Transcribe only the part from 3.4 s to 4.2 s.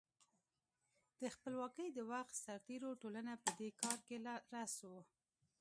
په دې کار کې